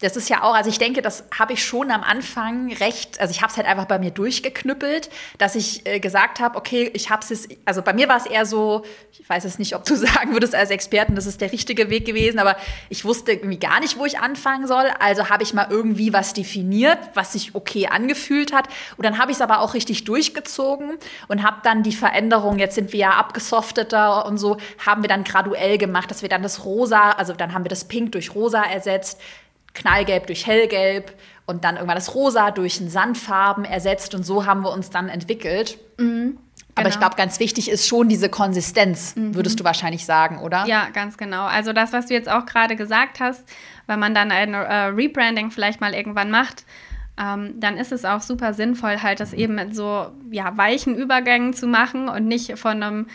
[0.00, 3.30] das ist ja auch, also ich denke, das habe ich schon am Anfang recht, also
[3.30, 7.08] ich habe es halt einfach bei mir durchgeknüppelt, dass ich äh, gesagt habe, okay, ich
[7.08, 9.96] habe es, also bei mir war es eher so, ich weiß es nicht, ob du
[9.96, 12.56] sagen würdest als Experten, das ist der richtige Weg gewesen, aber
[12.90, 16.34] ich wusste irgendwie gar nicht, wo ich anfangen soll, also habe ich mal irgendwie was
[16.34, 18.68] definiert, was sich okay angefühlt hat.
[18.98, 22.74] Und dann habe ich es aber auch richtig durchgezogen und habe dann die Veränderung, jetzt
[22.74, 26.66] sind wir ja abgesofteter und so, haben wir dann graduell gemacht, dass wir dann das
[26.66, 29.18] Rosa, also dann haben wir das Pink durch Rosa ersetzt,
[29.76, 31.12] Knallgelb durch Hellgelb
[31.46, 35.08] und dann irgendwann das Rosa durch ein Sandfarben ersetzt und so haben wir uns dann
[35.08, 35.78] entwickelt.
[35.98, 36.38] Mhm.
[36.74, 37.06] Aber ich genau.
[37.06, 39.34] glaube, ganz wichtig ist schon diese Konsistenz, mhm.
[39.34, 40.66] würdest du wahrscheinlich sagen, oder?
[40.66, 41.46] Ja, ganz genau.
[41.46, 43.48] Also das, was du jetzt auch gerade gesagt hast,
[43.86, 46.66] wenn man dann ein äh, Rebranding vielleicht mal irgendwann macht,
[47.18, 51.54] ähm, dann ist es auch super sinnvoll, halt das eben mit so ja, weichen Übergängen
[51.54, 53.06] zu machen und nicht von einem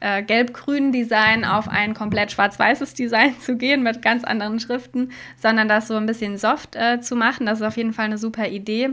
[0.00, 5.68] äh, gelb-grünen Design auf ein komplett schwarz-weißes Design zu gehen mit ganz anderen Schriften, sondern
[5.68, 7.46] das so ein bisschen soft äh, zu machen.
[7.46, 8.90] Das ist auf jeden Fall eine super Idee.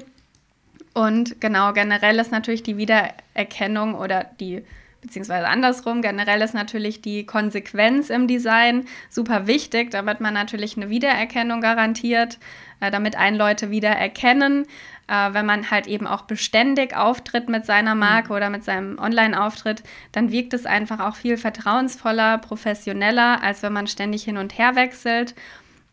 [0.93, 4.63] Und genau, generell ist natürlich die Wiedererkennung oder die
[5.05, 10.89] beziehungsweise andersrum, generell ist natürlich die Konsequenz im Design super wichtig, damit man natürlich eine
[10.89, 12.39] Wiedererkennung garantiert,
[12.79, 14.65] äh, damit einen Leute wiedererkennen
[15.07, 18.35] äh, wenn man halt eben auch beständig auftritt mit seiner Marke mhm.
[18.35, 23.87] oder mit seinem Online-Auftritt, dann wirkt es einfach auch viel vertrauensvoller, professioneller, als wenn man
[23.87, 25.35] ständig hin und her wechselt.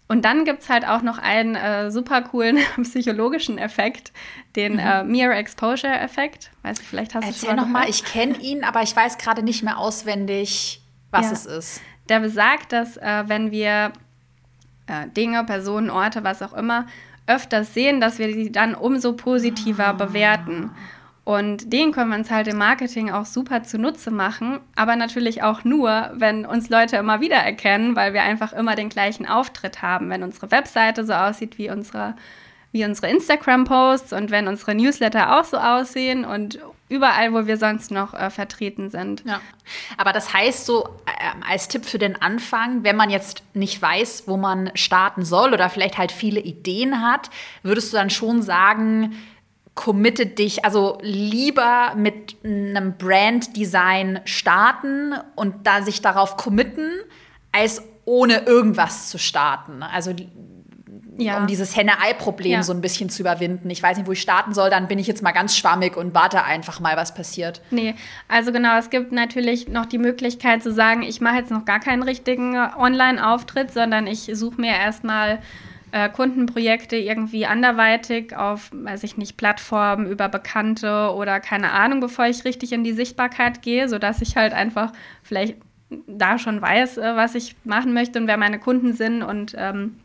[0.08, 4.12] Und dann gibt es halt auch noch einen äh, super coolen psychologischen Effekt,
[4.56, 4.78] den mhm.
[4.78, 6.50] äh, Mere Exposure Effekt.
[6.62, 9.42] Weiß ich, vielleicht hast du schon mal nochmal, ich kenne ihn, aber ich weiß gerade
[9.42, 11.32] nicht mehr auswendig, was ja.
[11.32, 11.80] es ist.
[12.08, 13.92] Der besagt, dass äh, wenn wir
[14.86, 16.86] äh, Dinge, Personen, Orte, was auch immer
[17.26, 19.92] öfters sehen, dass wir die dann umso positiver ah.
[19.92, 20.70] bewerten.
[21.24, 25.62] Und den können wir uns halt im Marketing auch super zunutze machen, aber natürlich auch
[25.62, 30.10] nur, wenn uns Leute immer wieder erkennen, weil wir einfach immer den gleichen Auftritt haben.
[30.10, 32.16] Wenn unsere Webseite so aussieht wie unsere,
[32.72, 36.58] wie unsere Instagram-Posts und wenn unsere Newsletter auch so aussehen und
[36.88, 39.22] überall, wo wir sonst noch äh, vertreten sind.
[39.26, 39.40] Ja.
[39.96, 44.24] Aber das heißt so äh, als Tipp für den Anfang, wenn man jetzt nicht weiß,
[44.26, 47.30] wo man starten soll oder vielleicht halt viele Ideen hat,
[47.62, 49.16] würdest du dann schon sagen,
[49.74, 56.90] committe dich, also lieber mit einem Brand-Design starten und da sich darauf committen,
[57.52, 59.82] als ohne irgendwas zu starten.
[59.82, 60.12] Also
[61.16, 61.38] ja.
[61.38, 62.62] um dieses Henne-Ei-Problem ja.
[62.62, 63.70] so ein bisschen zu überwinden.
[63.70, 66.14] Ich weiß nicht, wo ich starten soll, dann bin ich jetzt mal ganz schwammig und
[66.14, 67.60] warte einfach mal, was passiert.
[67.70, 67.94] Nee,
[68.28, 71.80] also genau, es gibt natürlich noch die Möglichkeit zu sagen, ich mache jetzt noch gar
[71.80, 75.40] keinen richtigen Online-Auftritt, sondern ich suche mir erstmal
[75.92, 82.26] äh, Kundenprojekte irgendwie anderweitig auf, weiß ich nicht, Plattformen über Bekannte oder keine Ahnung, bevor
[82.26, 85.56] ich richtig in die Sichtbarkeit gehe, sodass ich halt einfach vielleicht
[86.06, 89.96] da schon weiß, äh, was ich machen möchte und wer meine Kunden sind und ähm,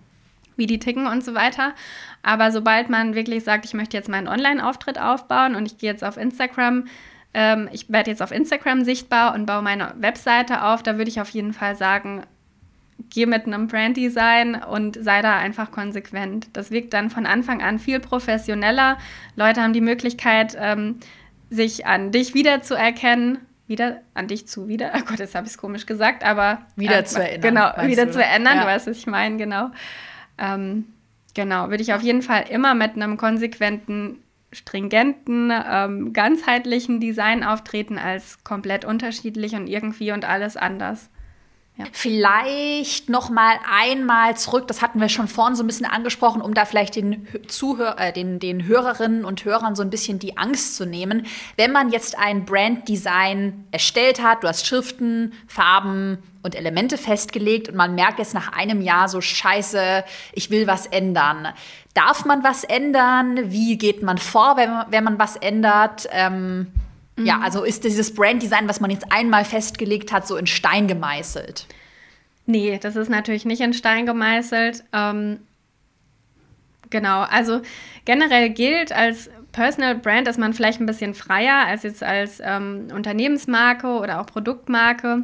[0.58, 1.74] wie die ticken und so weiter.
[2.24, 6.04] Aber sobald man wirklich sagt, ich möchte jetzt meinen Online-Auftritt aufbauen und ich gehe jetzt
[6.04, 6.86] auf Instagram,
[7.34, 11.22] ähm, ich werde jetzt auf Instagram sichtbar und baue meine Webseite auf, da würde ich
[11.22, 12.24] auf jeden Fall sagen,
[13.10, 16.48] geh mit einem Branddesign und sei da einfach konsequent.
[16.54, 18.98] Das wirkt dann von Anfang an viel professioneller.
[19.36, 20.98] Leute haben die Möglichkeit, ähm,
[21.50, 25.58] sich an dich wiederzuerkennen wieder an dich zu, wieder, oh Gott, jetzt habe ich es
[25.58, 27.42] komisch gesagt, aber wieder äh, zu erinnern.
[27.42, 28.14] Genau, wieder du?
[28.14, 28.62] zu erinnern, ja.
[28.64, 29.72] du weißt, was ich meine, genau.
[30.38, 30.86] Ähm,
[31.34, 37.98] genau, würde ich auf jeden Fall immer mit einem konsequenten, stringenten, ähm, ganzheitlichen Design auftreten
[37.98, 41.10] als komplett unterschiedlich und irgendwie und alles anders.
[41.78, 41.86] Ja.
[41.92, 46.56] Vielleicht noch mal einmal zurück, das hatten wir schon vorhin so ein bisschen angesprochen, um
[46.56, 50.76] da vielleicht den, Zuhör äh, den, den Hörerinnen und Hörern so ein bisschen die Angst
[50.76, 51.28] zu nehmen.
[51.56, 57.76] Wenn man jetzt ein Branddesign erstellt hat, du hast Schriften, Farben und Elemente festgelegt und
[57.76, 61.50] man merkt jetzt nach einem Jahr so scheiße, ich will was ändern.
[61.94, 63.52] Darf man was ändern?
[63.52, 66.08] Wie geht man vor, wenn man, wenn man was ändert?
[66.12, 66.72] Ähm,
[67.18, 67.44] ja, mhm.
[67.44, 71.66] also ist dieses Branddesign, was man jetzt einmal festgelegt hat, so in Stein gemeißelt?
[72.46, 74.84] Nee, das ist natürlich nicht in Stein gemeißelt.
[74.94, 75.40] Ähm,
[76.90, 77.62] genau, also
[78.06, 82.88] generell gilt als Personal Brand, dass man vielleicht ein bisschen freier als jetzt als ähm,
[82.94, 85.24] Unternehmensmarke oder auch Produktmarke,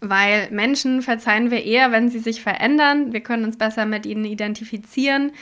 [0.00, 3.12] weil Menschen verzeihen wir eher, wenn sie sich verändern.
[3.12, 5.32] Wir können uns besser mit ihnen identifizieren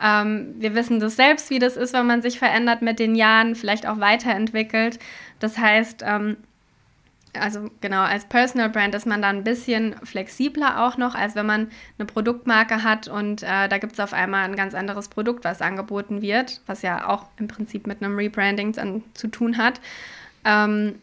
[0.00, 3.54] ähm, wir wissen das selbst, wie das ist, wenn man sich verändert mit den Jahren,
[3.54, 4.98] vielleicht auch weiterentwickelt.
[5.38, 6.36] Das heißt, ähm,
[7.40, 11.46] also genau, als Personal Brand ist man da ein bisschen flexibler auch noch, als wenn
[11.46, 15.44] man eine Produktmarke hat und äh, da gibt es auf einmal ein ganz anderes Produkt,
[15.44, 19.80] was angeboten wird, was ja auch im Prinzip mit einem Rebranding dann zu tun hat.
[20.44, 20.96] Ähm,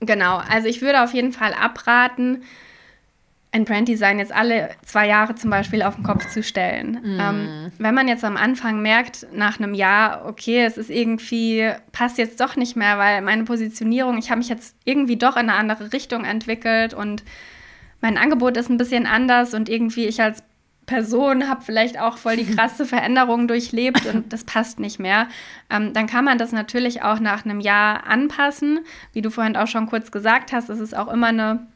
[0.00, 2.42] genau, also ich würde auf jeden Fall abraten,
[3.52, 7.00] ein Branddesign jetzt alle zwei Jahre zum Beispiel auf den Kopf zu stellen.
[7.02, 7.20] Mm.
[7.20, 12.18] Ähm, wenn man jetzt am Anfang merkt, nach einem Jahr, okay, es ist irgendwie, passt
[12.18, 15.54] jetzt doch nicht mehr, weil meine Positionierung, ich habe mich jetzt irgendwie doch in eine
[15.54, 17.24] andere Richtung entwickelt und
[18.00, 20.42] mein Angebot ist ein bisschen anders und irgendwie ich als
[20.84, 25.28] Person habe vielleicht auch voll die krasse Veränderung durchlebt und das passt nicht mehr,
[25.70, 28.80] ähm, dann kann man das natürlich auch nach einem Jahr anpassen.
[29.12, 31.66] Wie du vorhin auch schon kurz gesagt hast, es ist auch immer eine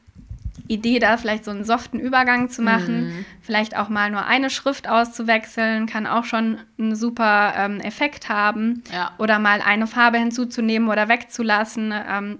[0.71, 3.25] Idee, da vielleicht so einen soften Übergang zu machen, mhm.
[3.43, 8.85] vielleicht auch mal nur eine Schrift auszuwechseln, kann auch schon einen super ähm, Effekt haben.
[8.93, 9.11] Ja.
[9.19, 11.93] Oder mal eine Farbe hinzuzunehmen oder wegzulassen.
[12.09, 12.39] Ähm,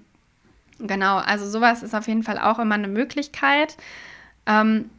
[0.79, 3.77] genau, also sowas ist auf jeden Fall auch immer eine Möglichkeit.
[4.47, 4.91] Ähm,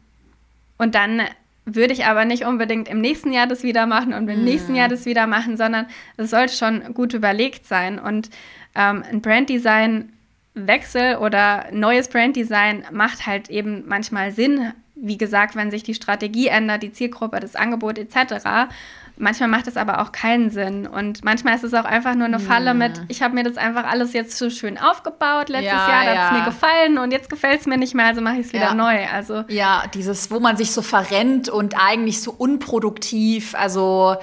[0.76, 1.22] und dann
[1.64, 4.44] würde ich aber nicht unbedingt im nächsten Jahr das wieder machen und im mhm.
[4.44, 5.86] nächsten Jahr das wieder machen, sondern
[6.18, 7.98] es sollte schon gut überlegt sein.
[7.98, 8.28] Und
[8.74, 10.12] ähm, ein Branddesign
[10.54, 14.72] Wechsel oder neues Branddesign macht halt eben manchmal Sinn.
[14.94, 18.70] Wie gesagt, wenn sich die Strategie ändert, die Zielgruppe, das Angebot etc.
[19.16, 20.86] Manchmal macht es aber auch keinen Sinn.
[20.86, 23.84] Und manchmal ist es auch einfach nur eine Falle mit, ich habe mir das einfach
[23.84, 26.14] alles jetzt so schön aufgebaut letztes ja, Jahr, ja.
[26.14, 28.52] hat es mir gefallen und jetzt gefällt es mir nicht mehr, also mache ich es
[28.52, 28.74] wieder ja.
[28.74, 29.06] neu.
[29.12, 34.16] Also ja, dieses, wo man sich so verrennt und eigentlich so unproduktiv, also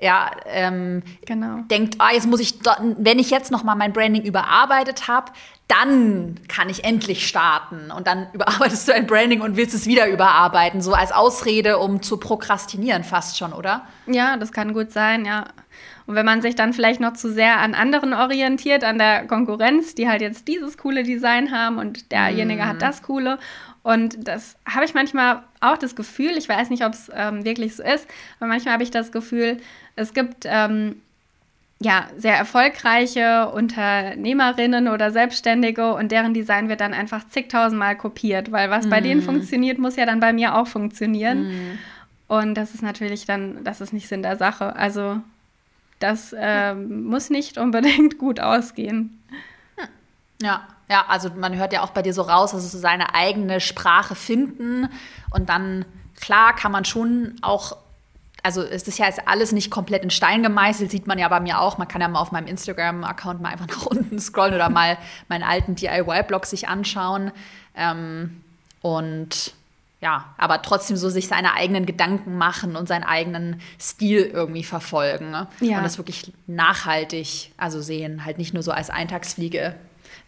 [0.00, 1.58] ja, ähm, genau.
[1.70, 2.54] denkt, ah, jetzt muss ich,
[2.96, 5.32] wenn ich jetzt noch mal mein Branding überarbeitet habe,
[5.70, 7.90] dann kann ich endlich starten.
[7.90, 12.02] Und dann überarbeitest du ein Branding und willst es wieder überarbeiten, so als Ausrede, um
[12.02, 13.86] zu prokrastinieren fast schon, oder?
[14.06, 15.46] Ja, das kann gut sein, ja.
[16.06, 19.94] Und wenn man sich dann vielleicht noch zu sehr an anderen orientiert, an der Konkurrenz,
[19.94, 22.66] die halt jetzt dieses coole Design haben und derjenige mm.
[22.66, 23.38] hat das coole.
[23.84, 27.76] Und das habe ich manchmal auch das Gefühl, ich weiß nicht, ob es ähm, wirklich
[27.76, 28.08] so ist,
[28.40, 29.58] aber manchmal habe ich das Gefühl,
[29.94, 31.00] es gibt ähm,
[31.82, 38.70] ja, sehr erfolgreiche Unternehmerinnen oder Selbstständige und deren Design wird dann einfach zigtausendmal kopiert, weil
[38.70, 38.90] was mm.
[38.90, 39.24] bei denen mhm.
[39.24, 41.48] funktioniert, muss ja dann bei mir auch funktionieren.
[41.48, 41.78] Mm.
[42.28, 44.76] Und das ist natürlich dann, das ist nicht Sinn der Sache.
[44.76, 45.20] Also
[46.00, 49.18] das äh, muss nicht unbedingt gut ausgehen.
[50.42, 53.60] Ja, ja, also man hört ja auch bei dir so raus, also so seine eigene
[53.60, 54.88] Sprache finden
[55.30, 55.84] und dann,
[56.20, 57.76] klar, kann man schon auch
[58.42, 61.40] also es ist ja jetzt alles nicht komplett in Stein gemeißelt, sieht man ja bei
[61.40, 61.78] mir auch.
[61.78, 64.98] Man kann ja mal auf meinem Instagram-Account mal einfach nach unten scrollen oder mal
[65.28, 67.32] meinen alten DIY-Blog sich anschauen.
[67.74, 68.42] Ähm,
[68.82, 69.54] und
[70.00, 75.30] ja, aber trotzdem so sich seine eigenen Gedanken machen und seinen eigenen Stil irgendwie verfolgen.
[75.30, 75.46] Ne?
[75.60, 75.78] Ja.
[75.78, 79.74] Und das wirklich nachhaltig, also sehen, halt nicht nur so als Eintagsfliege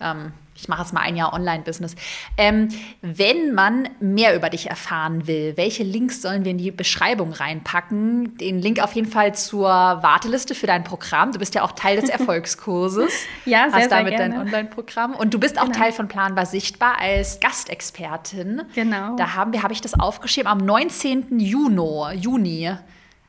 [0.01, 1.97] ähm, ich mache jetzt mal ein Jahr Online-Business.
[2.37, 2.69] Ähm,
[3.01, 8.39] wenn man mehr über dich erfahren will, welche Links sollen wir in die Beschreibung reinpacken?
[8.39, 11.33] Den Link auf jeden Fall zur Warteliste für dein Programm.
[11.33, 13.13] Du bist ja auch Teil des Erfolgskurses.
[13.45, 15.17] ja, sehr, Hast damit sehr dein Online-Programm.
[15.17, 15.79] Und du bist auch genau.
[15.79, 18.63] Teil von Planbar Sichtbar als Gastexpertin.
[18.77, 19.17] Genau.
[19.17, 21.41] Da haben wir, habe ich das aufgeschrieben, am 19.
[21.41, 22.71] Juni, Juni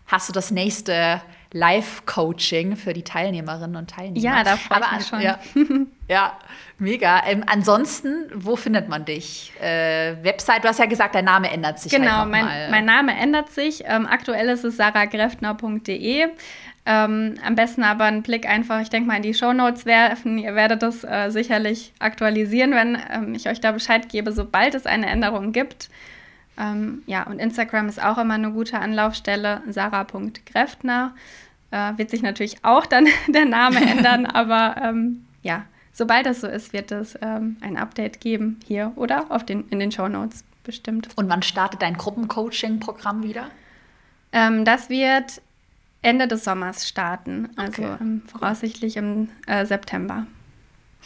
[0.06, 1.20] hast du das nächste
[1.54, 4.20] Live-Coaching für die Teilnehmerinnen und Teilnehmer.
[4.20, 5.22] Ja, da freue ich mich schon.
[5.22, 5.40] Ja,
[6.10, 6.38] ja
[6.80, 7.22] mega.
[7.28, 9.54] Ähm, ansonsten, wo findet man dich?
[9.62, 13.16] Äh, Website, du hast ja gesagt, dein Name ändert sich Genau, halt mein, mein, Name
[13.16, 13.84] ändert sich.
[13.86, 16.28] Ähm, aktuell ist es saragreffner.de.
[16.86, 20.40] Ähm, am besten aber einen Blick einfach, ich denke mal, in die Show Notes werfen.
[20.40, 24.86] Ihr werdet das äh, sicherlich aktualisieren, wenn ähm, ich euch da Bescheid gebe, sobald es
[24.86, 25.90] eine Änderung gibt.
[26.58, 31.16] Ähm, ja, und Instagram ist auch immer eine gute Anlaufstelle, sarah.kräftner.
[31.72, 36.48] Äh, wird sich natürlich auch dann der Name ändern, aber ähm, ja, sobald das so
[36.48, 40.44] ist, wird es ähm, ein Update geben hier oder auf den, in den Show Notes
[40.64, 41.10] bestimmt.
[41.16, 43.48] Und wann startet dein Gruppencoaching-Programm wieder?
[44.32, 45.42] Ähm, das wird
[46.02, 47.98] Ende des Sommers starten, also okay.
[48.02, 50.28] ähm, voraussichtlich im äh, September.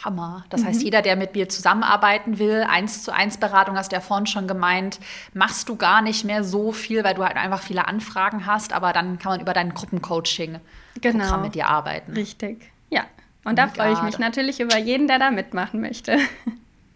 [0.04, 0.44] Hammer.
[0.50, 0.66] Das mhm.
[0.66, 4.26] heißt, jeder, der mit mir zusammenarbeiten will, eins zu eins Beratung, hast du ja vorhin
[4.26, 5.00] schon gemeint,
[5.34, 8.92] machst du gar nicht mehr so viel, weil du halt einfach viele Anfragen hast, aber
[8.92, 10.58] dann kann man über dein Gruppencoaching
[11.00, 11.38] genau.
[11.38, 12.12] mit dir arbeiten.
[12.12, 12.70] Richtig.
[12.90, 13.04] Ja.
[13.44, 16.18] Und da freue ich mich natürlich über jeden, der da mitmachen möchte.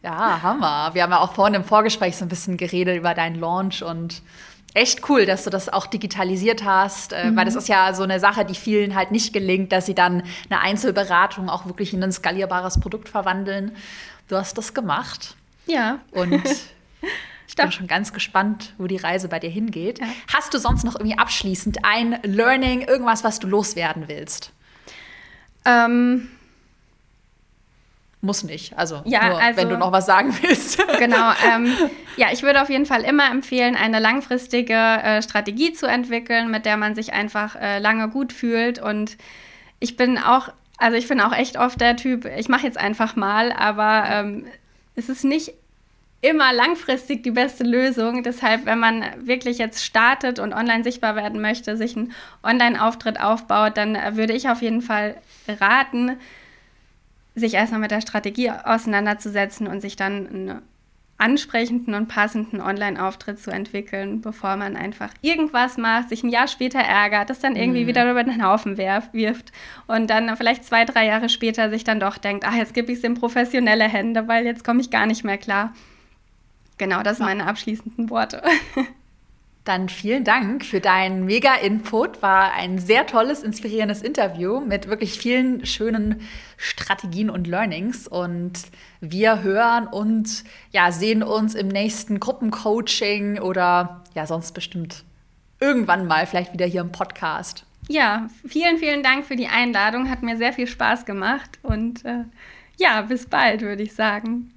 [0.02, 0.90] Ja, Hammer.
[0.94, 4.20] Wir haben ja auch vorhin im Vorgespräch so ein bisschen geredet über deinen Launch und
[4.74, 7.36] echt cool, dass du das auch digitalisiert hast, mhm.
[7.36, 10.22] weil das ist ja so eine Sache, die vielen halt nicht gelingt, dass sie dann
[10.48, 13.72] eine Einzelberatung auch wirklich in ein skalierbares Produkt verwandeln.
[14.28, 15.36] Du hast das gemacht.
[15.66, 16.00] Ja.
[16.12, 16.42] Und
[17.48, 19.98] ich bin schon ganz gespannt, wo die Reise bei dir hingeht.
[20.00, 20.06] Ja.
[20.32, 24.52] Hast du sonst noch irgendwie abschließend ein Learning, irgendwas, was du loswerden willst?
[25.64, 26.28] Ähm
[28.22, 28.78] muss nicht.
[28.78, 30.82] Also, ja, nur, also wenn du noch was sagen willst.
[30.98, 31.32] Genau.
[31.52, 31.74] Ähm,
[32.16, 36.64] ja, ich würde auf jeden Fall immer empfehlen, eine langfristige äh, Strategie zu entwickeln, mit
[36.64, 38.80] der man sich einfach äh, lange gut fühlt.
[38.80, 39.16] Und
[39.80, 43.16] ich bin auch, also ich bin auch echt oft der Typ, ich mache jetzt einfach
[43.16, 44.46] mal, aber ähm,
[44.94, 45.54] es ist nicht
[46.20, 48.22] immer langfristig die beste Lösung.
[48.22, 52.12] Deshalb, wenn man wirklich jetzt startet und online sichtbar werden möchte, sich einen
[52.44, 55.16] Online-Auftritt aufbaut, dann äh, würde ich auf jeden Fall
[55.48, 56.16] raten,
[57.34, 60.62] sich erstmal mit der Strategie auseinanderzusetzen und sich dann einen
[61.22, 66.80] ansprechenden und passenden Online-Auftritt zu entwickeln, bevor man einfach irgendwas macht, sich ein Jahr später
[66.80, 67.86] ärgert, das dann irgendwie mhm.
[67.86, 69.52] wieder über den Haufen wirft
[69.86, 72.98] und dann vielleicht zwei, drei Jahre später sich dann doch denkt, ach, jetzt gebe ich
[72.98, 75.72] es in professionelle Hände, weil jetzt komme ich gar nicht mehr klar.
[76.78, 78.42] Genau, das sind meine abschließenden Worte.
[79.64, 82.20] Dann vielen Dank für deinen Mega-Input.
[82.20, 86.22] War ein sehr tolles, inspirierendes Interview mit wirklich vielen schönen
[86.56, 88.08] Strategien und Learnings.
[88.08, 88.54] Und
[89.00, 95.04] wir hören und ja, sehen uns im nächsten Gruppencoaching oder ja, sonst bestimmt
[95.60, 97.64] irgendwann mal vielleicht wieder hier im Podcast.
[97.88, 100.10] Ja, vielen, vielen Dank für die Einladung.
[100.10, 101.60] Hat mir sehr viel Spaß gemacht.
[101.62, 102.24] Und äh,
[102.78, 104.52] ja, bis bald, würde ich sagen.